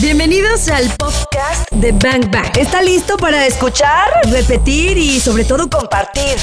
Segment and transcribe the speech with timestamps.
[0.00, 2.56] Bienvenidos al podcast de Bang Bang.
[2.58, 6.40] ¿Está listo para escuchar, repetir y sobre todo compartir?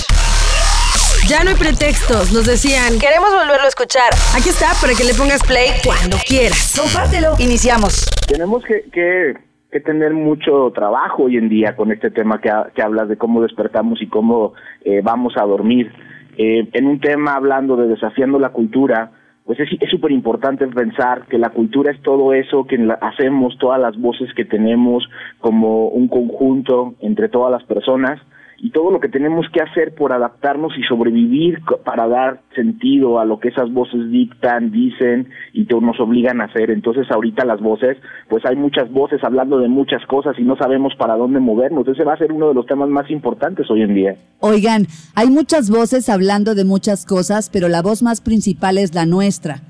[1.27, 2.99] Ya no hay pretextos, nos decían.
[2.99, 4.13] Queremos volverlo a escuchar.
[4.37, 6.77] Aquí está para que le pongas play cuando quieras.
[6.77, 7.33] Compártelo.
[7.39, 8.05] Iniciamos.
[8.27, 9.33] Tenemos que, que,
[9.71, 13.41] que tener mucho trabajo hoy en día con este tema que, que hablas de cómo
[13.41, 14.53] despertamos y cómo
[14.85, 15.91] eh, vamos a dormir.
[16.37, 19.11] Eh, en un tema hablando de desafiando la cultura,
[19.49, 23.99] pues es súper importante pensar que la cultura es todo eso que hacemos, todas las
[23.99, 28.21] voces que tenemos como un conjunto entre todas las personas
[28.61, 33.25] y todo lo que tenemos que hacer por adaptarnos y sobrevivir para dar sentido a
[33.25, 36.71] lo que esas voces dictan, dicen y nos obligan a hacer.
[36.71, 40.93] Entonces ahorita las voces, pues hay muchas voces hablando de muchas cosas y no sabemos
[40.97, 41.87] para dónde movernos.
[41.87, 44.17] Ese va a ser uno de los temas más importantes hoy en día.
[44.39, 49.05] Oigan, hay muchas voces hablando de muchas cosas, pero la voz más principal es la
[49.05, 49.61] nuestra.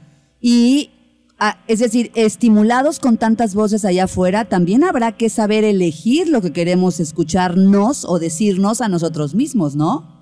[0.41, 0.91] Y,
[1.39, 6.41] ah, es decir, estimulados con tantas voces allá afuera, también habrá que saber elegir lo
[6.41, 10.18] que queremos escucharnos o decirnos a nosotros mismos, ¿no?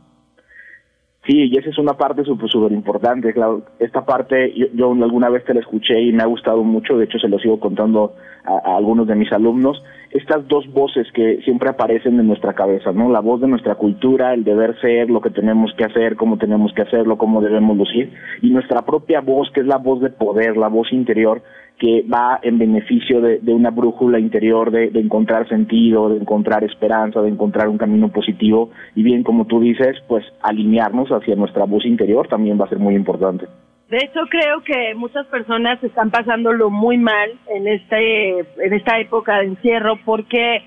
[1.27, 3.61] Sí, y esa es una parte súper importante, claro.
[3.79, 7.03] Esta parte yo, yo alguna vez te la escuché y me ha gustado mucho, de
[7.03, 11.41] hecho se lo sigo contando a, a algunos de mis alumnos, estas dos voces que
[11.43, 13.11] siempre aparecen en nuestra cabeza, ¿no?
[13.11, 16.71] La voz de nuestra cultura, el deber ser, lo que tenemos que hacer, cómo tenemos
[16.73, 20.55] que hacerlo, cómo debemos lucir, y nuestra propia voz, que es la voz de poder,
[20.55, 21.41] la voz interior,
[21.79, 27.21] que va en beneficio de, una brújula interior, de, de encontrar sentido, de encontrar esperanza,
[27.21, 31.85] de encontrar un camino positivo y bien como tú dices, pues alinearnos hacia nuestra voz
[31.85, 33.47] interior también va a ser muy importante.
[33.89, 39.37] De hecho, creo que muchas personas están pasándolo muy mal en este en esta época
[39.37, 40.61] de encierro porque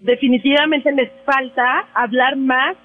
[0.00, 2.76] definitivamente les falta hablar más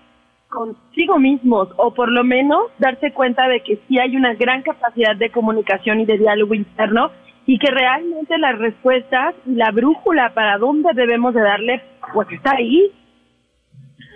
[0.50, 5.16] consigo mismos o por lo menos darse cuenta de que sí hay una gran capacidad
[5.16, 7.12] de comunicación y de diálogo interno
[7.48, 11.82] y que realmente las respuestas y la brújula para dónde debemos de darle
[12.14, 12.92] pues está ahí.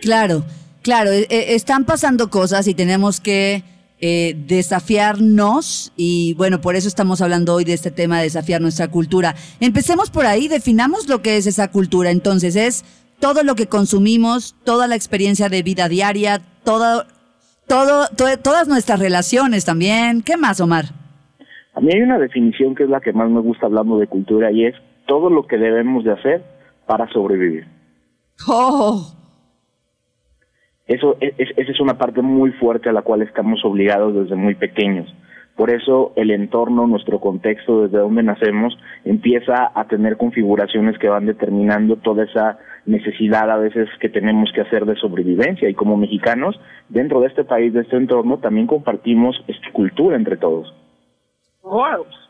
[0.02, 0.44] Claro,
[0.82, 3.64] claro, e- e- están pasando cosas y tenemos que
[4.02, 8.88] eh, desafiarnos y bueno, por eso estamos hablando hoy de este tema de desafiar nuestra
[8.88, 9.36] cultura.
[9.60, 12.12] Empecemos por ahí, definamos lo que es esa cultura.
[12.12, 12.86] Entonces es
[13.20, 17.06] todo lo que consumimos, toda la experiencia de vida diaria, todo,
[17.68, 20.22] todo, to- todas nuestras relaciones también.
[20.22, 20.86] ¿Qué más, Omar?
[21.80, 24.52] A mí hay una definición que es la que más me gusta hablando de cultura
[24.52, 24.76] y es
[25.08, 26.44] todo lo que debemos de hacer
[26.86, 27.68] para sobrevivir.
[28.50, 29.02] Oh,
[30.88, 34.36] Eso es, es- esa es una parte muy fuerte a la cual estamos obligados desde
[34.36, 35.08] muy pequeños.
[35.56, 41.28] Por eso el entorno, nuestro contexto, desde donde nacemos, empieza a tener configuraciones que van
[41.28, 45.70] determinando toda esa necesidad a veces que tenemos que hacer de sobrevivencia.
[45.70, 46.60] Y como mexicanos,
[46.90, 50.74] dentro de este país, de este entorno, también compartimos esta cultura entre todos.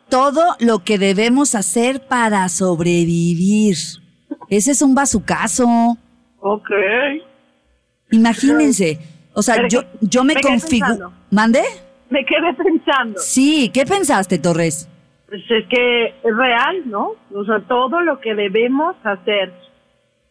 [0.10, 3.76] Todo lo que debemos hacer para sobrevivir.
[4.50, 5.98] Ese es un bazucazo.
[6.40, 6.70] Ok.
[8.12, 9.00] Imagínense.
[9.34, 11.14] O sea, yo, yo me me configuro.
[11.32, 11.62] ¿Mande?
[12.10, 13.20] Me quedé pensando.
[13.20, 14.90] Sí, ¿qué pensaste, Torres?
[15.28, 17.12] Pues es que es real, ¿no?
[17.34, 19.54] O sea, todo lo que debemos hacer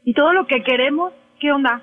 [0.05, 1.81] y todo lo que queremos, ¿qué onda?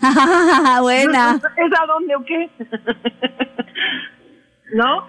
[0.80, 1.40] Buena.
[1.56, 2.50] ¿Es a dónde o qué?
[4.74, 5.06] ¿No?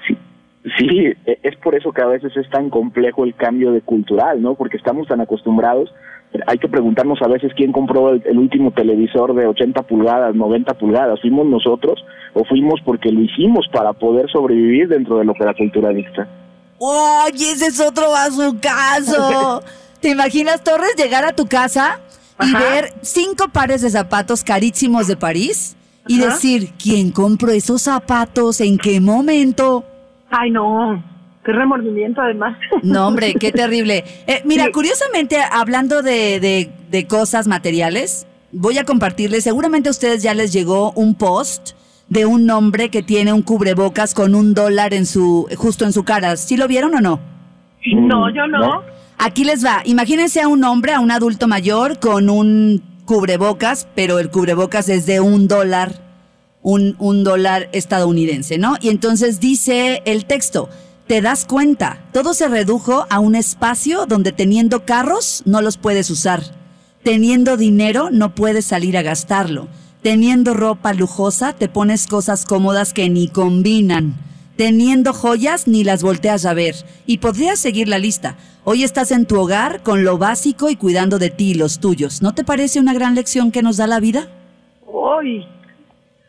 [0.77, 4.41] Sí, e- es por eso que a veces es tan complejo el cambio de cultural,
[4.41, 4.55] ¿no?
[4.55, 5.93] Porque estamos tan acostumbrados.
[6.47, 10.73] Hay que preguntarnos a veces quién compró el, el último televisor de 80 pulgadas, 90
[10.73, 11.21] pulgadas.
[11.21, 12.03] ¿Fuimos nosotros
[12.33, 16.27] o fuimos porque lo hicimos para poder sobrevivir dentro de lo que la cultura dicta?
[16.77, 19.61] Oye, ese es otro bazucazo.
[20.01, 22.01] ¿Te imaginas, Torres, llegar a tu casa
[22.41, 22.59] y Ajá.
[22.59, 25.77] ver cinco pares de zapatos carísimos de París
[26.07, 26.33] y Ajá.
[26.33, 28.59] decir, ¿quién compró esos zapatos?
[28.61, 29.85] ¿En qué momento?
[30.37, 31.03] Ay, no.
[31.43, 32.57] Qué remordimiento, además.
[32.81, 34.03] No, hombre, qué terrible.
[34.27, 34.71] Eh, mira, Sí.
[34.71, 40.51] curiosamente, hablando de, de- de cosas materiales, voy a compartirles, seguramente a ustedes ya les
[40.53, 41.71] llegó un post
[42.09, 46.03] de un hombre que tiene un cubrebocas con un dólar en su, justo en su
[46.03, 46.35] cara.
[46.37, 47.19] ¿Sí lo vieron o no?
[47.95, 48.59] No, yo no.
[48.59, 48.81] ¿No?
[49.17, 49.81] Aquí les va.
[49.85, 55.05] Imagínense a un hombre, a un adulto mayor, con un cubrebocas, pero el cubrebocas es
[55.05, 56.01] de un dólar,
[56.65, 58.75] un, dólar estadounidense, ¿no?
[58.81, 60.67] Y entonces dice el texto,
[61.05, 66.09] te das cuenta, todo se redujo a un espacio donde teniendo carros no los puedes
[66.09, 66.41] usar,
[67.03, 69.67] teniendo dinero no puedes salir a gastarlo,
[70.01, 74.15] teniendo ropa lujosa te pones cosas cómodas que ni combinan.
[74.57, 76.75] Teniendo joyas ni las volteas a ver.
[77.05, 78.37] Y podrías seguir la lista.
[78.63, 82.21] Hoy estás en tu hogar con lo básico y cuidando de ti y los tuyos.
[82.21, 84.29] ¿No te parece una gran lección que nos da la vida?
[84.87, 85.45] Uy,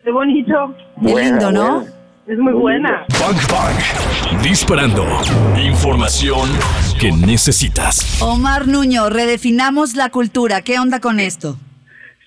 [0.07, 0.75] qué bonito.
[1.05, 1.83] Qué lindo, ¿no?
[2.29, 3.05] Es muy buena.
[3.21, 4.41] Bang Bang.
[4.41, 5.03] Disparando.
[5.61, 6.49] Información
[7.01, 8.23] que necesitas.
[8.23, 10.63] Omar Nuño, redefinamos la cultura.
[10.63, 11.57] ¿Qué onda con esto?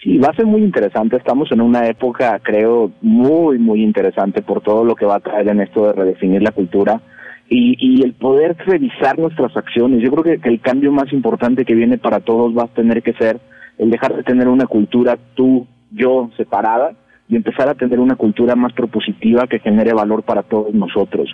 [0.03, 1.15] Sí, va a ser muy interesante.
[1.15, 5.47] Estamos en una época, creo, muy, muy interesante por todo lo que va a traer
[5.47, 7.01] en esto de redefinir la cultura
[7.47, 10.01] y, y el poder revisar nuestras acciones.
[10.03, 13.01] Yo creo que, que el cambio más importante que viene para todos va a tener
[13.01, 13.39] que ser
[13.77, 16.91] el dejar de tener una cultura tú, yo, separada
[17.29, 21.29] y empezar a tener una cultura más propositiva que genere valor para todos nosotros.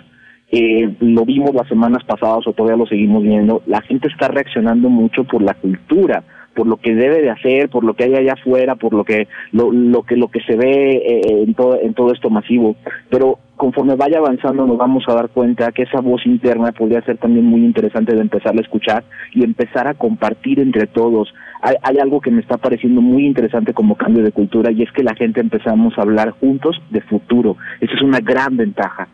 [0.52, 4.88] Eh, lo vimos las semanas pasadas o todavía lo seguimos viendo, la gente está reaccionando
[4.88, 6.22] mucho por la cultura,
[6.56, 9.28] por lo que debe de hacer, por lo que hay allá afuera, por lo que
[9.52, 12.74] lo, lo que lo que se ve eh, en todo en todo esto masivo,
[13.10, 17.18] pero conforme vaya avanzando nos vamos a dar cuenta que esa voz interna podría ser
[17.18, 21.28] también muy interesante de empezar a escuchar y empezar a compartir entre todos.
[21.60, 24.90] Hay, hay algo que me está pareciendo muy interesante como cambio de cultura y es
[24.92, 27.56] que la gente empezamos a hablar juntos de futuro.
[27.80, 29.08] Esa es una gran ventaja.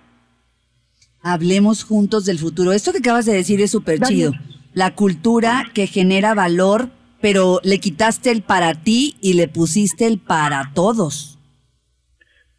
[1.22, 2.72] Hablemos juntos del futuro.
[2.72, 4.32] Esto que acabas de decir es súper chido.
[4.74, 6.88] La cultura que genera valor,
[7.22, 11.38] pero le quitaste el para ti y le pusiste el para todos.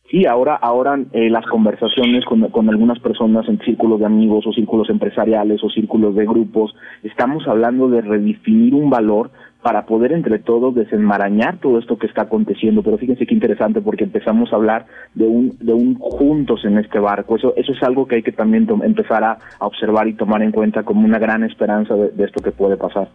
[0.10, 4.54] Sí, ahora, ahora eh, las conversaciones con, con algunas personas en círculos de amigos o
[4.54, 9.32] círculos empresariales o círculos de grupos, estamos hablando de redefinir un valor
[9.64, 12.84] para poder entre todos desenmarañar todo esto que está aconteciendo.
[12.84, 14.86] Pero fíjense qué interesante porque empezamos a hablar
[15.16, 17.38] de un, de un juntos en este barco.
[17.38, 20.52] Eso, eso es algo que hay que también empezar a, a, observar y tomar en
[20.52, 23.08] cuenta como una gran esperanza de, de, esto que puede pasar.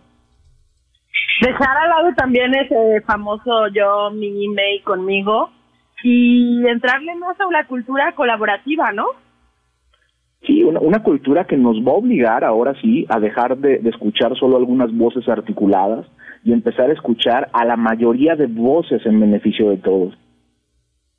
[1.41, 5.51] Dejar al lado también ese famoso yo, mi email conmigo
[6.03, 9.07] y entrarle más a la cultura colaborativa, ¿no?
[10.47, 13.91] Sí, una, una, cultura que nos va a obligar ahora sí a dejar de, de,
[13.91, 16.07] escuchar solo algunas voces articuladas
[16.45, 20.17] y empezar a escuchar a la mayoría de voces en beneficio de todos.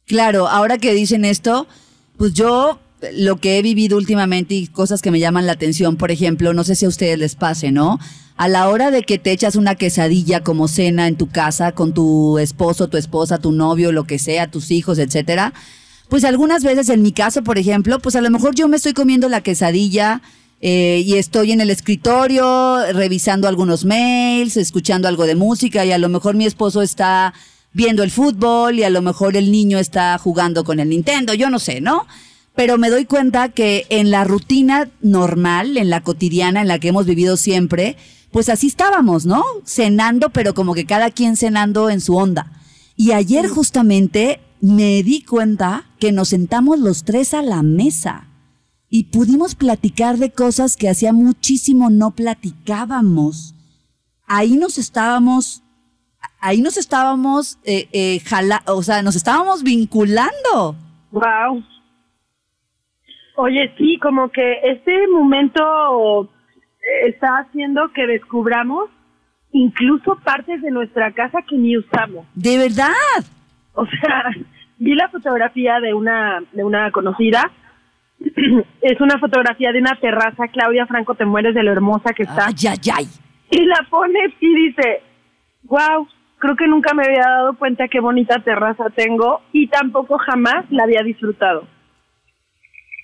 [0.07, 1.68] Claro, ahora que dicen esto,
[2.18, 2.80] pues yo
[3.13, 6.63] lo que he vivido últimamente y cosas que me llaman la atención, por ejemplo, no
[6.63, 8.00] sé si a ustedes les pase, ¿no?
[8.36, 11.94] A la hora de que te echas una quesadilla como cena en tu casa con
[11.94, 15.54] tu esposo, tu esposa, tu novio, lo que sea, tus hijos, etcétera,
[16.10, 18.94] pues algunas veces en mi caso, por ejemplo, pues a lo mejor yo me estoy
[18.94, 20.22] comiendo la quesadilla
[20.62, 25.98] eh, y estoy en el escritorio revisando algunos mails, escuchando algo de música y a
[25.98, 27.34] lo mejor mi esposo está
[27.72, 31.50] viendo el fútbol y a lo mejor el niño está jugando con el Nintendo, yo
[31.50, 32.07] no sé, ¿no?
[32.56, 36.90] Pero me doy cuenta que en la rutina normal, en la cotidiana, en la que
[36.90, 37.96] hemos vivido siempre,
[38.31, 39.44] pues así estábamos, ¿no?
[39.66, 42.51] Cenando, pero como que cada quien cenando en su onda.
[42.96, 48.28] Y ayer justamente me di cuenta que nos sentamos los tres a la mesa
[48.90, 53.54] y pudimos platicar de cosas que hacía muchísimo no platicábamos.
[54.25, 55.63] Ahí nos estábamos,
[56.40, 60.75] ahí nos estábamos, eh, eh, jala, o sea, nos estábamos vinculando.
[61.12, 61.63] Wow.
[63.41, 66.30] Oye, sí, como que este momento
[67.07, 68.89] está haciendo que descubramos
[69.53, 72.25] incluso partes de nuestra casa que ni usamos.
[72.36, 73.24] ¿De verdad?
[73.75, 74.25] O sea,
[74.77, 77.50] vi la fotografía de una de una conocida.
[78.81, 82.47] es una fotografía de una terraza, Claudia Franco, te mueres de lo hermosa que está.
[82.47, 83.07] Ay, ay, ay.
[83.51, 85.01] Y la pone y dice,
[85.63, 86.06] wow,
[86.39, 90.83] creo que nunca me había dado cuenta qué bonita terraza tengo y tampoco jamás la
[90.83, 91.79] había disfrutado.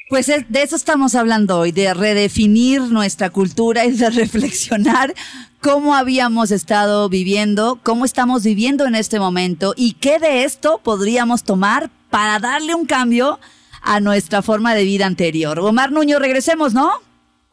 [0.07, 5.16] Pues de eso estamos hablando hoy, de redefinir nuestra cultura y de reflexionar
[5.62, 11.44] cómo habíamos estado viviendo, cómo estamos viviendo en este momento y qué de esto podríamos
[11.44, 13.40] tomar para darle un cambio
[13.81, 15.59] a nuestra forma de vida anterior.
[15.59, 16.92] Omar Nuño, regresemos, ¿no?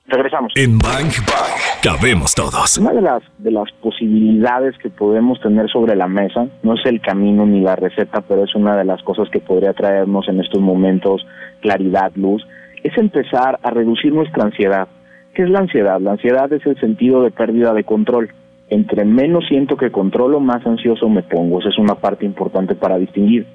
[0.06, 0.52] Regresamos.
[0.56, 2.78] En Bank Bank cabemos todos.
[2.78, 7.00] Una de las, de las posibilidades que podemos tener sobre la mesa, no es el
[7.00, 10.60] camino ni la receta, pero es una de las cosas que podría traernos en estos
[10.60, 11.24] momentos
[11.60, 12.46] claridad, luz,
[12.82, 14.88] es empezar a reducir nuestra ansiedad.
[15.34, 16.00] ¿Qué es la ansiedad?
[16.00, 18.30] La ansiedad es el sentido de pérdida de control.
[18.68, 21.60] Entre menos siento que controlo, más ansioso me pongo.
[21.60, 23.46] Esa es una parte importante para distinguir.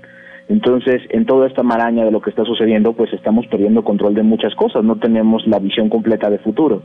[0.50, 4.24] Entonces, en toda esta maraña de lo que está sucediendo, pues estamos perdiendo control de
[4.24, 6.82] muchas cosas, no tenemos la visión completa de futuro.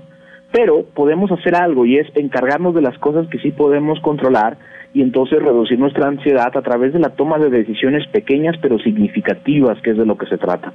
[0.50, 4.58] Pero podemos hacer algo y es encargarnos de las cosas que sí podemos controlar
[4.92, 9.80] y entonces reducir nuestra ansiedad a través de la toma de decisiones pequeñas pero significativas,
[9.80, 10.72] que es de lo que se trata.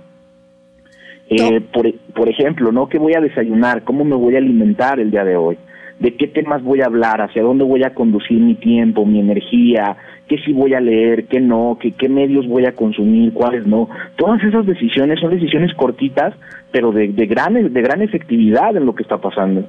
[1.29, 2.87] Eh, por, por ejemplo, ¿no?
[2.87, 3.83] ¿Qué voy a desayunar?
[3.83, 5.57] ¿Cómo me voy a alimentar el día de hoy?
[5.99, 7.21] ¿De qué temas voy a hablar?
[7.21, 9.97] ¿Hacia dónde voy a conducir mi tiempo, mi energía?
[10.27, 11.25] ¿Qué sí voy a leer?
[11.25, 11.77] ¿Qué no?
[11.81, 13.33] ¿Qué, qué medios voy a consumir?
[13.33, 13.89] ¿Cuáles no?
[14.15, 16.35] Todas esas decisiones son decisiones cortitas,
[16.71, 19.65] pero de, de, gran, de gran efectividad en lo que está pasando.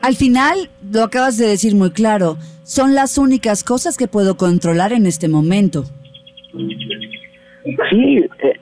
[0.00, 4.92] Al final, lo acabas de decir muy claro, son las únicas cosas que puedo controlar
[4.92, 5.84] en este momento.
[7.90, 8.57] Sí, eh,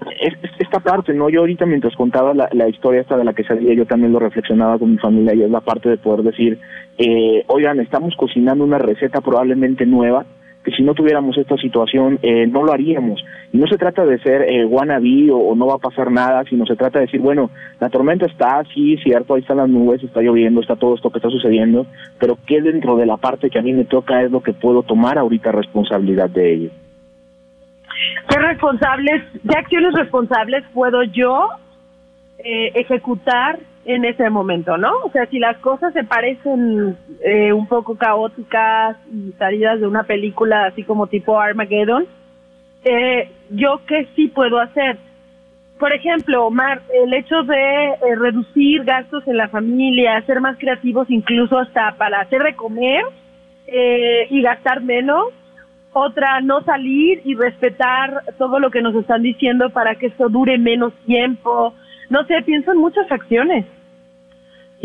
[0.58, 1.28] esta parte, ¿no?
[1.28, 4.78] Yo ahorita mientras contaba la, la historia esta de la quesadilla, yo también lo reflexionaba
[4.78, 6.58] con mi familia y es la parte de poder decir,
[6.98, 10.24] eh, oigan, estamos cocinando una receta probablemente nueva,
[10.64, 13.24] que si no tuviéramos esta situación eh, no lo haríamos.
[13.52, 16.66] Y no se trata de ser eh, wannabe o, no va a pasar nada, sino
[16.66, 20.20] se trata de decir, bueno, la tormenta está, sí, cierto, ahí están las nubes, está
[20.20, 21.86] lloviendo, está todo esto que está sucediendo,
[22.18, 24.82] pero ¿qué dentro de la parte que a mí me toca es lo que puedo
[24.82, 26.70] tomar ahorita responsabilidad de ello?
[28.28, 31.48] ¿Qué responsables, qué acciones responsables puedo yo
[32.38, 34.92] eh, ejecutar en ese momento, ¿no?
[35.04, 40.02] O sea, si las cosas se parecen eh, un poco caóticas y salidas de una
[40.02, 42.06] película así como tipo Armageddon,
[42.84, 44.98] eh, yo qué sí puedo hacer.
[45.78, 51.10] Por ejemplo, Omar, el hecho de eh, reducir gastos en la familia, ser más creativos
[51.10, 53.04] incluso hasta para hacer de comer
[53.66, 55.28] eh, y gastar menos.
[55.98, 60.58] Otra, no salir y respetar todo lo que nos están diciendo para que esto dure
[60.58, 61.72] menos tiempo.
[62.10, 63.64] No sé, pienso en muchas acciones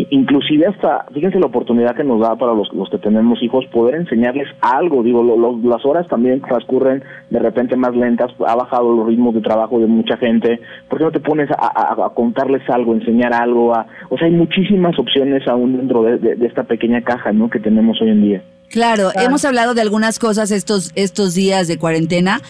[0.09, 3.95] inclusive hasta, fíjense la oportunidad que nos da para los, los que tenemos hijos poder
[3.95, 5.21] enseñarles algo, digo,
[5.63, 9.87] las horas también transcurren de repente más lentas, ha bajado los ritmos de trabajo de
[9.87, 13.75] mucha gente, ¿por qué no te pones a, contarles algo, enseñar algo?
[13.75, 18.01] A, o sea, hay muchísimas opciones aún dentro de, esta pequeña caja, ¿no?, que tenemos
[18.01, 18.41] hoy en día.
[18.71, 22.41] Claro, hemos hablado de algunas cosas estos, estos días de cuarentena,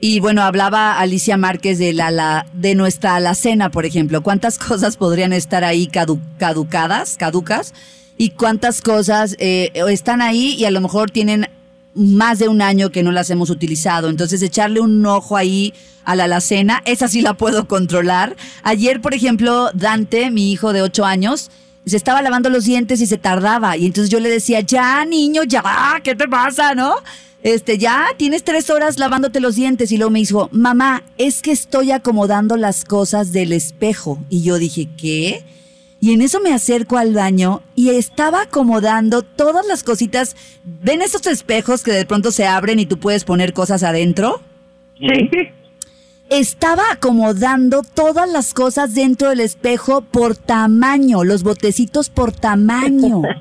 [0.00, 4.22] y bueno, hablaba Alicia Márquez de la, la de nuestra alacena, por ejemplo.
[4.22, 7.74] ¿Cuántas cosas podrían estar ahí caducadas, caducas?
[8.16, 11.48] Y cuántas cosas eh, están ahí y a lo mejor tienen
[11.94, 14.08] más de un año que no las hemos utilizado.
[14.08, 18.36] Entonces, echarle un ojo ahí a la alacena, esa sí la puedo controlar.
[18.62, 21.50] Ayer, por ejemplo, Dante, mi hijo de ocho años,
[21.88, 23.76] se estaba lavando los dientes y se tardaba.
[23.76, 25.62] Y entonces yo le decía, ya, niño, ya,
[26.02, 26.96] ¿qué te pasa, no?
[27.42, 29.92] este, ya tienes tres horas lavándote los dientes.
[29.92, 34.18] Y luego me dijo, mamá, es que estoy acomodando las cosas del espejo.
[34.28, 35.44] Y yo dije, ¿qué?
[36.00, 40.36] Y en eso me acerco al baño y estaba acomodando todas las cositas.
[40.64, 44.40] ¿Ven esos espejos que de pronto se abren y tú puedes poner cosas adentro?
[44.98, 45.30] Sí.
[46.30, 53.22] Estaba acomodando todas las cosas dentro del espejo por tamaño, los botecitos por tamaño.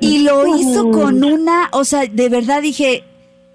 [0.00, 3.04] Y lo hizo con una, o sea, de verdad dije,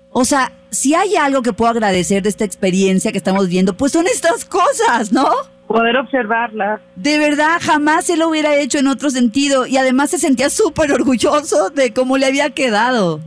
[0.10, 3.92] o sea, si hay algo que puedo agradecer de esta experiencia que estamos viendo, pues
[3.92, 5.28] son estas cosas, ¿no?
[5.68, 6.82] Poder observarlas.
[6.96, 9.66] De verdad, jamás se lo hubiera hecho en otro sentido.
[9.66, 13.20] Y además se sentía súper orgulloso de cómo le había quedado.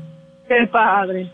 [0.47, 1.30] Qué padre.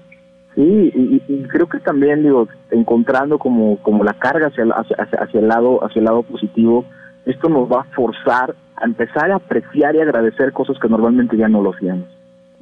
[0.55, 5.49] Sí, y, creo que también, digo, encontrando como, como la carga hacia, hacia, hacia, el
[5.49, 6.85] lado, hacia el lado positivo,
[7.25, 11.49] esto nos va a forzar a empezar a apreciar y agradecer cosas que normalmente ya
[11.49, 12.07] no lo hacíamos.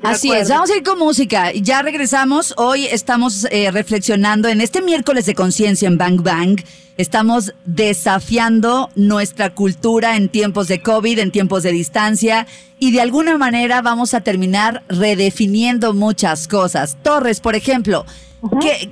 [0.03, 1.53] Así es, vamos a ir con música.
[1.53, 2.55] Ya regresamos.
[2.57, 6.61] Hoy estamos eh, reflexionando en este miércoles de conciencia en Bang Bang.
[6.97, 12.47] Estamos desafiando nuestra cultura en tiempos de COVID, en tiempos de distancia
[12.79, 16.97] y de alguna manera vamos a terminar redefiniendo muchas cosas.
[17.03, 18.05] Torres, por ejemplo,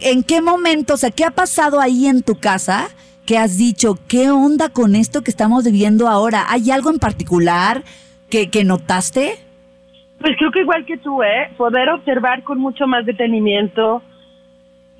[0.00, 2.88] ¿en qué momento, o sea, qué ha pasado ahí en tu casa?
[3.26, 3.98] ¿Qué has dicho?
[4.08, 6.46] ¿Qué onda con esto que estamos viviendo ahora?
[6.48, 7.84] ¿Hay algo en particular
[8.30, 9.47] que, que notaste?
[10.20, 11.50] Pues creo que igual que tú, ¿eh?
[11.56, 14.02] Poder observar con mucho más detenimiento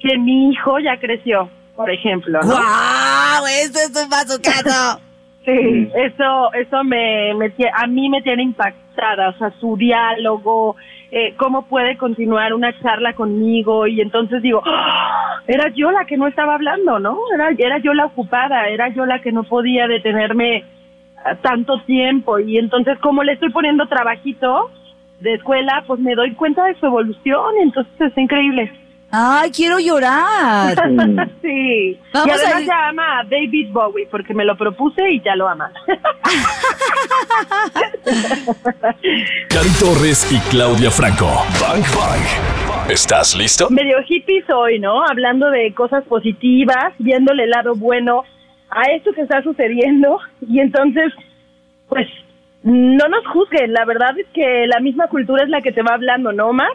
[0.01, 2.41] que mi hijo ya creció, por ejemplo.
[2.43, 2.49] ¿no?
[2.49, 3.47] ¡Guau!
[3.47, 5.01] ¡Eso es un bazucazo!
[5.45, 10.77] sí, eso, eso me, me, a mí me tiene impactada, o sea, su diálogo,
[11.11, 15.41] eh, cómo puede continuar una charla conmigo y entonces digo, ¡Ah!
[15.49, 17.19] era yo la que no estaba hablando, ¿no?
[17.35, 20.65] Era, era yo la ocupada, era yo la que no podía detenerme
[21.43, 24.71] tanto tiempo y entonces como le estoy poniendo trabajito
[25.21, 28.73] de escuela, pues me doy cuenta de su evolución y entonces es increíble.
[29.11, 30.75] Ay, quiero llorar.
[31.43, 31.99] sí.
[32.13, 35.49] Vamos y además ya ama a David Bowie porque me lo propuse y ya lo
[35.49, 35.73] ama.
[39.49, 41.43] Cari Torres y Claudia Franco.
[41.59, 42.21] Bang Bang.
[42.91, 43.71] ¿Estás listo?
[43.71, 45.03] Medio hippie soy, ¿no?
[45.03, 48.25] Hablando de cosas positivas, viéndole el lado bueno
[48.71, 51.15] a esto que está sucediendo y entonces,
[51.89, 52.07] pues,
[52.69, 53.73] no nos juzguen.
[53.73, 56.69] La verdad es que la misma cultura es la que te va hablando, ¿no, Mar?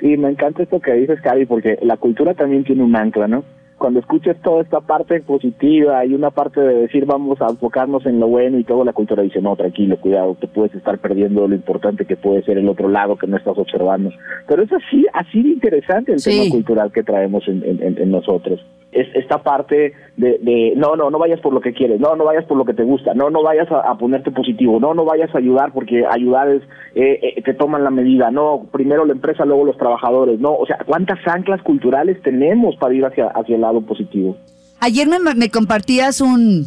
[0.00, 3.44] Sí, me encanta esto que dices, Cari, porque la cultura también tiene un ancla, ¿no?
[3.82, 8.20] Cuando escuches toda esta parte positiva y una parte de decir vamos a enfocarnos en
[8.20, 11.54] lo bueno y todo, la cultura dice, no, tranquilo, cuidado, te puedes estar perdiendo lo
[11.56, 14.10] importante que puede ser el otro lado que no estás observando.
[14.46, 18.60] Pero es así, así de interesante el tema cultural que traemos en, en nosotros
[18.92, 22.24] es esta parte de, de, no, no, no vayas por lo que quieres, no, no
[22.24, 25.34] vayas por lo que te gusta, no, no vayas a, ponerte positivo, no, no vayas
[25.34, 26.62] a ayudar porque ayudar es,
[26.94, 30.66] eh, eh, te toman la medida, no, primero la empresa, luego los trabajadores, no, o
[30.66, 34.36] sea, ¿cuántas anclas culturales tenemos para ir hacia, hacia el lado positivo?
[34.80, 36.66] Ayer me, compartías un,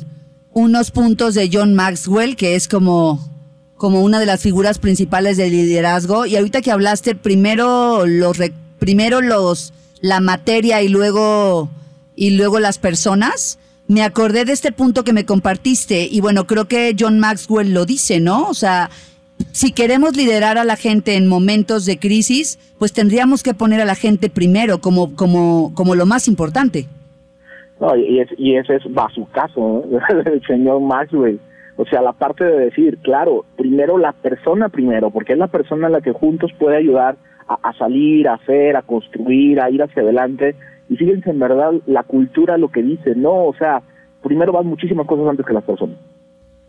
[0.54, 3.20] unos puntos de John Maxwell, que es como,
[3.76, 6.26] como una de las figuras principales del liderazgo.
[6.26, 8.38] Y ahorita que hablaste, primero los,
[8.80, 11.70] primero los, la materia y luego,
[12.16, 13.60] y luego las personas.
[13.88, 17.86] Me acordé de este punto que me compartiste y bueno, creo que John Maxwell lo
[17.86, 18.48] dice, ¿no?
[18.48, 18.90] O sea,
[19.56, 23.86] si queremos liderar a la gente en momentos de crisis, pues tendríamos que poner a
[23.86, 26.88] la gente primero como, como, como lo más importante.
[27.80, 29.86] No, y, es, y ese es va su caso,
[30.26, 31.40] el señor Maxwell.
[31.78, 35.88] O sea, la parte de decir, claro, primero la persona primero, porque es la persona
[35.88, 37.16] la que juntos puede ayudar
[37.48, 40.58] a, a salir, a hacer, a construir, a ir hacia adelante.
[40.90, 43.82] Y fíjense, en verdad, la cultura lo que dice, no, o sea,
[44.22, 45.96] primero van muchísimas cosas antes que las personas.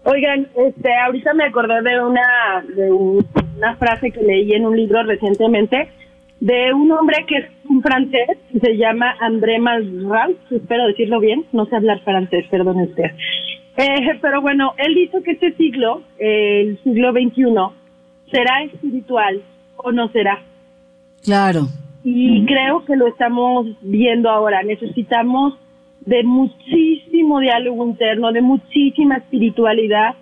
[0.08, 5.02] Oigan, este, ahorita me acordé de una, de una frase que leí en un libro
[5.02, 5.88] recientemente
[6.38, 11.66] de un hombre que es un francés, se llama André Malraux, espero decirlo bien, no
[11.66, 13.10] sé hablar francés, perdón usted.
[13.76, 19.42] Eh, pero bueno, él dice que este siglo, el siglo XXI, será espiritual
[19.76, 20.40] o no será.
[21.22, 21.62] Claro.
[22.04, 24.62] Y creo que lo estamos viendo ahora.
[24.62, 25.58] Necesitamos
[26.06, 30.14] de muchísimo diálogo interno, de muchísima espiritualidad,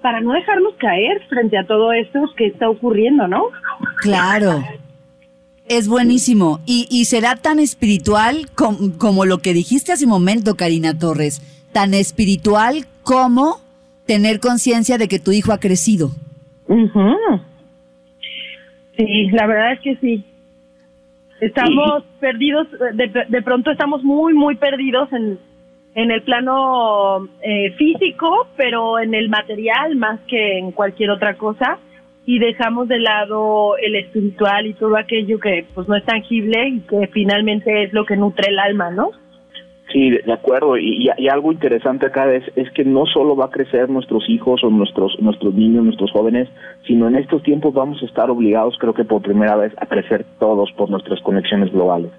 [0.00, 3.44] para no dejarnos caer frente a todo esto que está ocurriendo, ¿no?
[4.00, 4.64] Claro.
[5.68, 6.60] Es buenísimo.
[6.66, 8.48] Y, y será tan espiritual
[8.98, 11.40] como lo que dijiste hace un momento, Karina Torres.
[11.72, 13.60] Tan espiritual como
[14.06, 16.10] tener conciencia de que tu hijo ha crecido.
[18.96, 20.24] Sí, la verdad es que sí.
[21.42, 25.40] Estamos perdidos, de, de, pronto estamos muy, muy perdidos en,
[25.96, 31.80] en el plano eh, físico, pero en el material más que en cualquier otra cosa,
[32.24, 36.80] y dejamos de lado el espiritual y todo aquello que pues no es tangible y
[36.82, 39.10] que finalmente es lo que nutre el alma, ¿no?
[39.92, 40.78] Sí, de acuerdo.
[40.78, 44.64] Y, y, algo interesante acá es, es que no solo va a crecer nuestros hijos
[44.64, 46.48] o nuestros nuestros niños, nuestros jóvenes,
[46.86, 50.24] sino en estos tiempos vamos a estar obligados, creo que por primera vez, a crecer
[50.38, 52.10] todos por nuestras conexiones globales.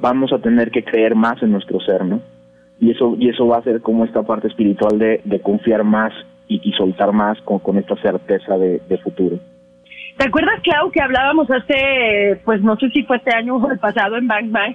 [0.00, 2.20] Vamos a tener que creer más en nuestro ser, ¿no?
[2.80, 6.12] Y eso y eso va a ser como esta parte espiritual de, confiar más
[6.48, 9.38] y, y soltar más con, con esta certeza de, de futuro.
[10.16, 13.78] ¿Te acuerdas, Clau, que hablábamos hace, pues no sé si fue este año o el
[13.78, 14.74] pasado en Bang Bang,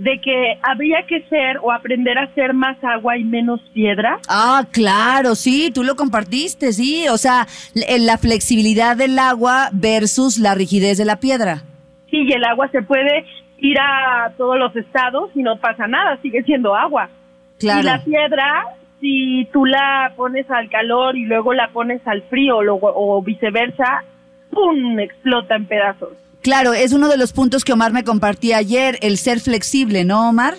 [0.00, 4.18] de que habría que ser o aprender a hacer más agua y menos piedra.
[4.30, 10.54] Ah, claro, sí, tú lo compartiste, sí, o sea, la flexibilidad del agua versus la
[10.54, 11.64] rigidez de la piedra.
[12.10, 13.26] Sí, y el agua se puede
[13.58, 17.10] ir a todos los estados y no pasa nada, sigue siendo agua.
[17.58, 17.80] Claro.
[17.80, 18.64] Y la piedra,
[19.00, 24.02] si tú la pones al calor y luego la pones al frío o, o viceversa,
[24.50, 24.98] ¡pum!
[24.98, 26.16] explota en pedazos.
[26.42, 30.30] Claro, es uno de los puntos que Omar me compartía ayer, el ser flexible, ¿no,
[30.30, 30.54] Omar?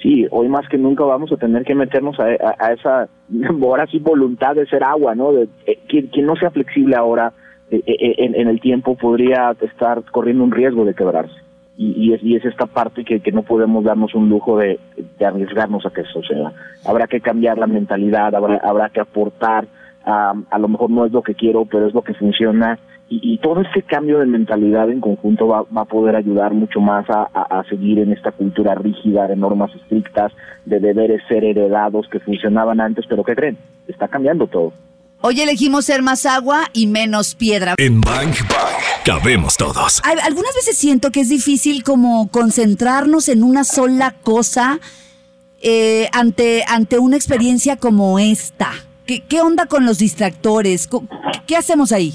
[0.00, 2.26] Sí, hoy más que nunca vamos a tener que meternos a,
[2.58, 3.08] a, esa,
[3.62, 5.32] ahora sí, voluntad de ser agua, ¿no?
[5.32, 7.32] De, eh, quien, no sea flexible ahora
[7.70, 11.34] eh, eh, en, el tiempo podría estar corriendo un riesgo de quebrarse.
[11.76, 14.78] Y, y, es, y es esta parte que, no podemos darnos un lujo de,
[15.24, 16.52] arriesgarnos a que eso suceda.
[16.84, 19.66] Habrá que cambiar la mentalidad, habrá, habrá que aportar,
[20.04, 22.78] a lo mejor no es lo que quiero, pero es lo que funciona
[23.10, 26.80] y, y, todo este cambio de mentalidad en conjunto va, va a poder ayudar mucho
[26.80, 30.32] más a, a, a, seguir en esta cultura rígida de normas estrictas,
[30.66, 33.56] de deberes ser heredados que funcionaban antes, pero ¿qué creen?
[33.86, 34.72] Está cambiando todo.
[35.20, 37.74] Hoy elegimos ser más agua y menos piedra.
[37.78, 40.00] En Bang Bang cabemos todos.
[40.04, 44.78] Algunas veces siento que es difícil como concentrarnos en una sola cosa
[45.60, 48.70] eh, ante, ante una experiencia como esta.
[49.06, 50.88] ¿Qué, ¿Qué onda con los distractores?
[51.46, 52.14] ¿Qué hacemos ahí?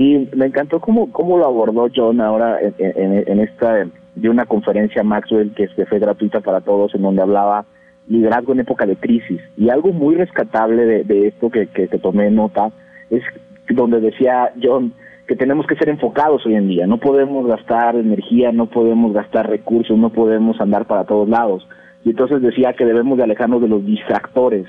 [0.00, 5.02] Sí, me encantó cómo, cómo lo abordó John ahora en, en, esta de una conferencia
[5.02, 7.66] Maxwell que fue gratuita para todos en donde hablaba
[8.08, 12.30] liderazgo en época de crisis y algo muy rescatable de, esto que, que, que tomé
[12.30, 12.70] nota
[13.10, 13.22] es
[13.68, 14.94] donde decía John
[15.28, 19.50] que tenemos que ser enfocados hoy en día, no podemos gastar energía, no podemos gastar
[19.50, 21.68] recursos, no podemos andar para todos lados.
[22.06, 24.64] Y entonces decía que debemos de alejarnos de los distractores.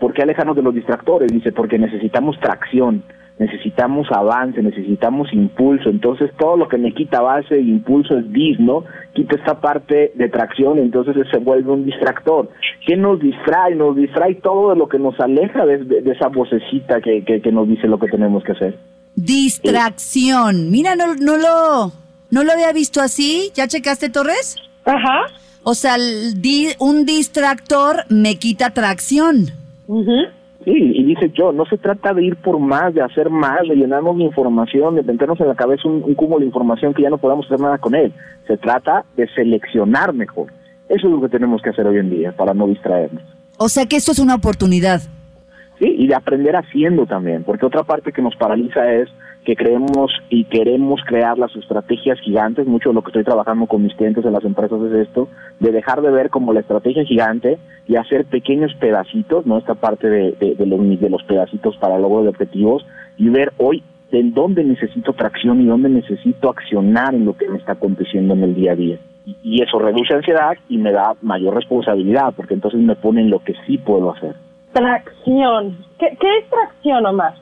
[0.00, 1.30] ¿Por qué alejarnos de los distractores?
[1.30, 3.02] Dice, porque necesitamos tracción
[3.42, 8.58] necesitamos avance, necesitamos impulso, entonces todo lo que me quita base e impulso es dis,
[8.60, 8.84] ¿no?
[9.14, 12.50] Quita esta parte de tracción, entonces se vuelve un distractor.
[12.86, 13.74] ¿Qué nos distrae?
[13.74, 17.40] Nos distrae todo de lo que nos aleja de, de, de esa vocecita que, que,
[17.42, 18.78] que, nos dice lo que tenemos que hacer.
[19.16, 20.70] Distracción.
[20.70, 21.92] Mira, no, no lo
[22.30, 23.50] no lo había visto así.
[23.54, 24.56] ¿Ya checaste, Torres?
[24.84, 25.26] Ajá.
[25.64, 29.50] O sea, di, un distractor me quita tracción.
[29.88, 30.30] Uh -huh.
[30.64, 33.74] Sí, y dice yo, no se trata de ir por más, de hacer más, de
[33.74, 37.10] llenarnos de información, de meternos en la cabeza un, un cúmulo de información que ya
[37.10, 38.12] no podamos hacer nada con él.
[38.46, 40.52] Se trata de seleccionar mejor.
[40.88, 43.22] Eso es lo que tenemos que hacer hoy en día para no distraernos.
[43.56, 45.00] O sea que esto es una oportunidad.
[45.78, 49.08] Sí, y de aprender haciendo también, porque otra parte que nos paraliza es
[49.44, 53.82] que creemos y queremos crear las estrategias gigantes, mucho de lo que estoy trabajando con
[53.82, 55.28] mis clientes en las empresas es esto,
[55.58, 59.58] de dejar de ver como la estrategia gigante y hacer pequeños pedacitos, ¿no?
[59.58, 64.34] Esta parte de, los, de los pedacitos para logro de objetivos y ver hoy en
[64.34, 68.54] dónde necesito tracción y dónde necesito accionar en lo que me está aconteciendo en el
[68.54, 68.98] día a día.
[69.24, 73.38] Y, eso reduce ansiedad y me da mayor responsabilidad, porque entonces me pone en lo
[73.38, 74.34] que sí puedo hacer.
[74.72, 75.78] Tracción.
[75.98, 77.34] ¿Qué, es tracción, Omar?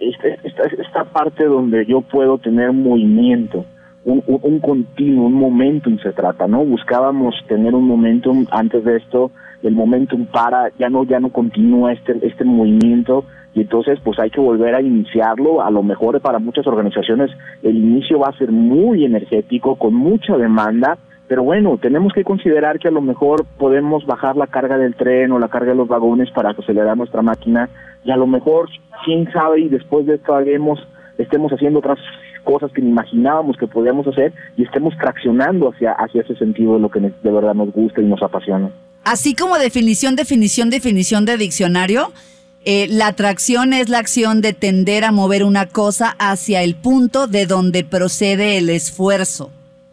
[0.00, 3.64] Esta, esta, esta parte donde yo puedo tener movimiento,
[4.04, 6.64] un, un, un continuo, un momentum se trata, ¿no?
[6.64, 9.30] Buscábamos tener un momentum antes de esto,
[9.62, 13.24] el momentum para, ya no, ya no continúa este, este movimiento,
[13.54, 17.30] y entonces pues hay que volver a iniciarlo, a lo mejor para muchas organizaciones
[17.62, 20.98] el inicio va a ser muy energético, con mucha demanda,
[21.28, 25.30] pero bueno, tenemos que considerar que a lo mejor podemos bajar la carga del tren
[25.30, 27.68] o la carga de los vagones para acelerar nuestra máquina
[28.04, 28.70] y a lo mejor,
[29.04, 30.80] quién sabe, y después de esto hagamos,
[31.18, 31.98] estemos haciendo otras
[32.44, 36.80] cosas que ni imaginábamos que podíamos hacer y estemos traccionando hacia, hacia ese sentido de
[36.80, 38.70] lo que de verdad nos gusta y nos apasiona.
[39.04, 42.10] Así como definición, definición, definición de diccionario,
[42.64, 47.26] eh, la atracción es la acción de tender a mover una cosa hacia el punto
[47.26, 49.50] de donde procede el esfuerzo.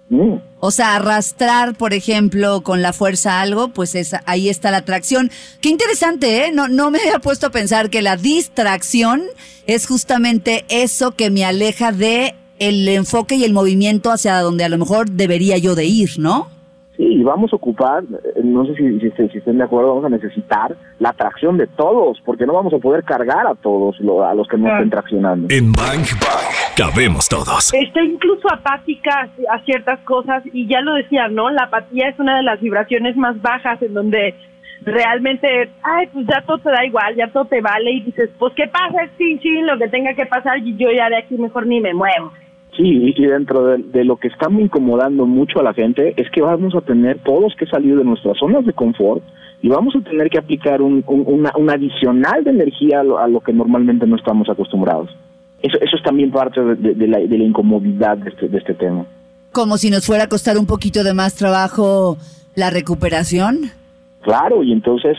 [0.09, 0.35] Mm.
[0.59, 5.29] O sea, arrastrar, por ejemplo, con la fuerza algo, pues es, ahí está la atracción.
[5.61, 6.51] Qué interesante, ¿eh?
[6.51, 9.23] No, no me había puesto a pensar que la distracción
[9.67, 14.69] es justamente eso que me aleja de el enfoque y el movimiento hacia donde a
[14.69, 16.47] lo mejor debería yo de ir, ¿no?
[16.97, 20.77] Sí, vamos a ocupar, eh, no sé si, si, estén de acuerdo, vamos a necesitar
[20.99, 24.57] la tracción de todos, porque no vamos a poder cargar a todos, a los que
[24.57, 25.47] no estén traccionando.
[25.49, 26.44] En Bank Bank
[26.75, 27.73] cabemos todos.
[27.73, 31.49] Estoy incluso apática a ciertas cosas y ya lo decía, ¿no?
[31.49, 34.35] La apatía es una de las vibraciones más bajas en donde
[34.83, 38.53] realmente, ay, pues ya todo te da igual, ya todo te vale y dices, pues
[38.55, 41.37] qué pasa, es chin, chin, lo que tenga que pasar y yo ya de aquí
[41.37, 42.31] mejor ni me muevo.
[42.75, 46.75] Sí, y dentro de, lo que está incomodando mucho a la gente es que vamos
[46.75, 49.23] a tener todos que salir de nuestras zonas de confort
[49.61, 54.05] y vamos a tener que aplicar un, una, adicional de energía a lo, que normalmente
[54.05, 55.09] no estamos acostumbrados.
[55.65, 59.05] Eso, eso es también parte de, la, de la incomodidad de este, de este tema.
[59.51, 62.17] Como si nos fuera a costar un poquito de más trabajo
[62.53, 63.71] la recuperación.
[64.21, 65.17] Claro, y entonces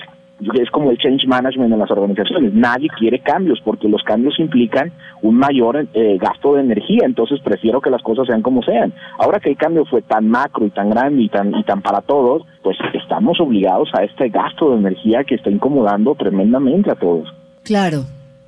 [0.55, 2.53] es como el change management en las organizaciones.
[2.53, 7.81] Nadie quiere cambios porque los cambios implican un mayor eh, gasto de energía, entonces prefiero
[7.81, 8.93] que las cosas sean como sean.
[9.19, 12.03] Ahora que el cambio fue tan macro y tan grande y tan, y tan para
[12.03, 17.33] todos, pues estamos obligados a este gasto de energía que está incomodando tremendamente a todos.
[17.65, 18.05] Claro.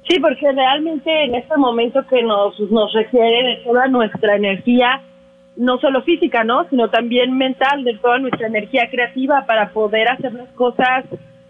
[0.08, 5.02] Sí, porque realmente en este momento que nos, nos requiere de toda nuestra energía,
[5.56, 6.66] no solo física, ¿no?
[6.70, 11.04] Sino también mental, de toda nuestra energía creativa para poder hacer las cosas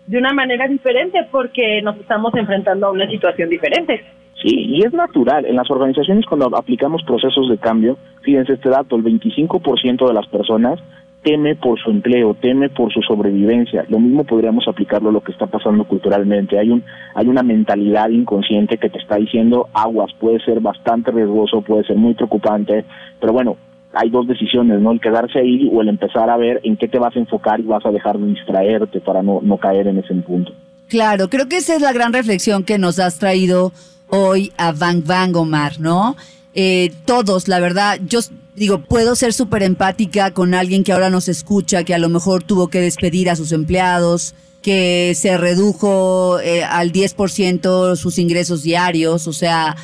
[0.07, 4.05] de una manera diferente porque nos estamos enfrentando a una situación diferente.
[4.42, 5.47] Sí, y es natural.
[5.47, 10.27] En las organizaciones cuando aplicamos procesos de cambio, fíjense este dato, el 25% de las
[10.29, 10.81] personas
[11.23, 13.85] teme por su empleo, teme por su sobrevivencia.
[13.89, 16.59] Lo mismo podríamos aplicarlo a lo que está pasando culturalmente.
[16.59, 21.63] Hay un hay una mentalidad inconsciente que te está diciendo aguas, puede ser bastante riesgoso,
[21.63, 22.85] puede ser muy preocupante,
[23.21, 23.57] pero bueno,
[23.93, 24.93] hay dos decisiones, ¿no?
[24.93, 27.65] El quedarse ahí o el empezar a ver en qué te vas a enfocar y
[27.65, 30.53] vas a dejar de distraerte para no, no caer en ese punto.
[30.89, 33.73] Claro, creo que esa es la gran reflexión que nos has traído
[34.09, 36.17] hoy a Bang Bang Omar, ¿no?
[36.55, 38.21] Eh, todos, la verdad, yo
[38.59, 42.42] digo, puedo ser súper empática con alguien que ahora nos escucha, que a lo mejor
[42.42, 49.27] tuvo que despedir a sus empleados, que se redujo eh, al 10% sus ingresos diarios,
[49.27, 49.77] o sea,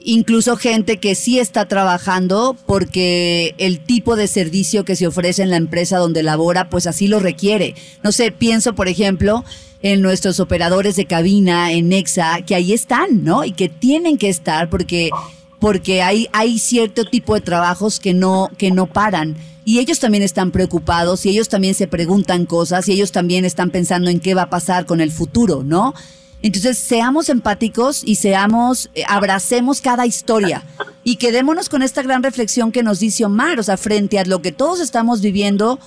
[0.00, 5.50] incluso gente que sí está trabajando porque el tipo de servicio que se ofrece en
[5.50, 7.74] la empresa donde labora, pues así lo requiere.
[8.02, 9.44] No sé, pienso, por ejemplo,
[9.82, 13.44] en nuestros operadores de cabina, en Nexa, que ahí están, ¿no?
[13.44, 15.10] Y que tienen que estar porque,
[15.58, 19.36] porque hay, cierto tipo de trabajos que no, que no paran.
[19.64, 23.70] Y ellos también están preocupados y ellos también se preguntan cosas y ellos también están
[23.70, 25.94] pensando en qué va a pasar con el futuro, ¿no?
[26.40, 30.62] Entonces, seamos empáticos y seamos, eh, abracemos cada historia
[31.02, 34.40] y quedémonos con esta gran reflexión que nos dice Omar, o sea, frente a lo
[34.40, 35.80] que todos estamos viviendo,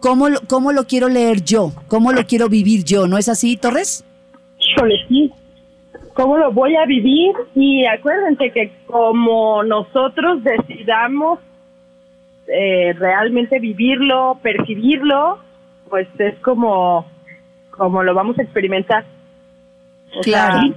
[0.00, 1.72] ¿cómo lo, cómo lo quiero leer yo?
[1.88, 3.06] ¿Cómo lo quiero vivir yo?
[3.06, 4.02] ¿No es así, Torres?
[6.18, 7.32] ¿Cómo lo voy a vivir?
[7.54, 11.38] Y acuérdense que como nosotros decidamos
[12.48, 15.38] eh, realmente vivirlo, percibirlo,
[15.88, 17.06] pues es como,
[17.70, 19.04] como lo vamos a experimentar
[20.24, 20.74] claro.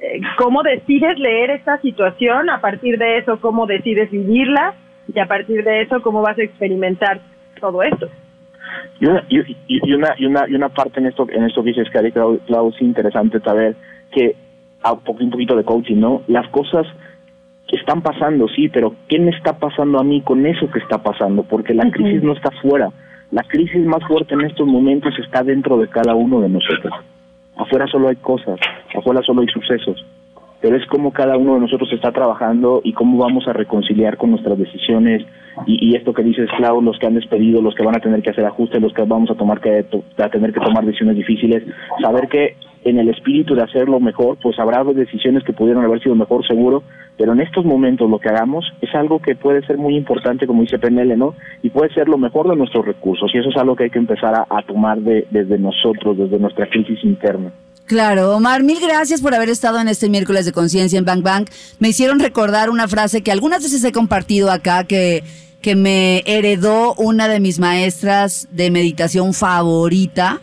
[0.00, 2.50] Eh, ¿Cómo decides leer esta situación?
[2.50, 4.74] A partir de eso, ¿cómo decides vivirla?
[5.14, 7.20] Y a partir de eso, ¿cómo vas a experimentar
[7.60, 8.08] todo esto?
[8.98, 11.68] Y una, y, y una, y una, y una parte en esto, en esto que
[11.68, 13.76] dices, Cari Clau, es interesante saber
[14.10, 14.34] que
[14.84, 16.22] a un poquito de coaching, ¿no?
[16.28, 16.86] Las cosas
[17.72, 21.42] están pasando, sí, pero ¿qué me está pasando a mí con eso que está pasando?
[21.42, 22.90] Porque la crisis no está fuera.
[23.32, 26.92] La crisis más fuerte en estos momentos está dentro de cada uno de nosotros.
[27.56, 28.60] Afuera solo hay cosas,
[28.94, 30.04] afuera solo hay sucesos
[30.64, 34.30] pero es como cada uno de nosotros está trabajando y cómo vamos a reconciliar con
[34.30, 35.22] nuestras decisiones
[35.66, 38.30] y, esto que dices, Clau, los que han despedido, los que van a tener que
[38.30, 39.84] hacer ajustes, los que vamos a tomar que
[40.16, 41.64] a tener que tomar decisiones difíciles,
[42.00, 46.14] saber que en el espíritu de hacerlo mejor, pues habrá decisiones que pudieron haber sido
[46.14, 46.82] mejor, seguro,
[47.16, 50.62] pero en estos momentos lo que hagamos es algo que puede ser muy importante, como
[50.62, 51.34] dice Penele, ¿no?
[51.62, 53.98] Y puede ser lo mejor de nuestros recursos, y eso es algo que hay que
[53.98, 57.52] empezar a, tomar desde nosotros, desde nuestra crisis interna.
[57.86, 61.50] Claro, Omar, mil gracias por haber estado en este miércoles de conciencia en Bank Bank.
[61.80, 65.22] Me hicieron recordar una frase que algunas veces he compartido acá que,
[65.60, 70.40] que me heredó una de mis maestras de meditación favorita,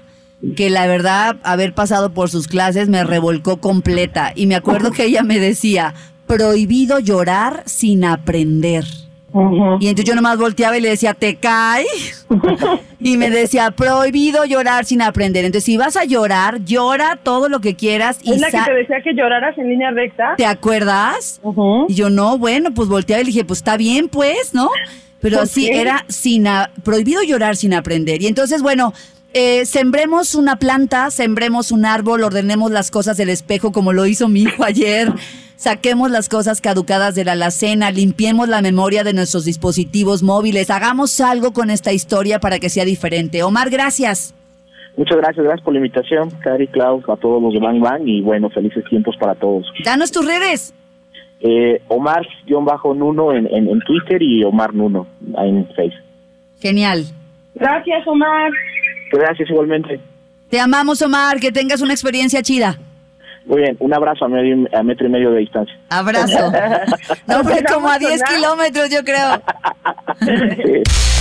[0.56, 4.32] que la verdad, haber pasado por sus clases me revolcó completa.
[4.36, 5.94] Y me acuerdo que ella me decía,
[6.28, 8.86] prohibido llorar sin aprender.
[9.80, 11.86] Y entonces yo nomás volteaba y le decía, ¿te cae?
[13.00, 15.46] y me decía, prohibido llorar sin aprender.
[15.46, 18.20] Entonces, si vas a llorar, llora todo lo que quieras.
[18.24, 20.34] Y ¿Es la que te decía que lloraras en línea recta?
[20.36, 21.40] ¿Te acuerdas?
[21.88, 24.70] Y yo, no, bueno, pues volteaba y le dije, pues está bien, pues, ¿no?
[25.22, 26.48] Pero sí, era sin
[26.84, 28.22] prohibido llorar sin aprender.
[28.22, 28.94] Y entonces, bueno,
[29.34, 34.28] eh, sembremos una planta, sembremos un árbol, ordenemos las cosas del espejo como lo hizo
[34.28, 35.14] mi hijo ayer
[35.62, 41.22] saquemos las cosas caducadas de la alacena, limpiemos la memoria de nuestros dispositivos móviles, hagamos
[41.22, 43.44] algo con esta historia para que sea diferente.
[43.44, 44.34] Omar, gracias.
[44.98, 48.22] Muchas gracias, gracias por la invitación, Cari, Klaus, a todos los de Bang Bang y
[48.22, 49.72] bueno, felices tiempos para todos.
[49.86, 50.74] Danos tus redes.
[51.42, 55.06] Eh, Omar-Nuno en, en, en, Twitter y Omar Nuno
[55.38, 56.02] en Facebook.
[56.60, 57.06] Genial.
[57.54, 58.52] Gracias, Omar.
[59.12, 60.00] Gracias igualmente.
[60.50, 62.78] Te amamos, Omar, que tengas una experiencia chida.
[63.46, 65.76] Muy bien, un abrazo a, medio, a metro y medio de distancia.
[65.90, 66.52] Abrazo.
[67.28, 69.42] no, pero como a 10 kilómetros, yo creo.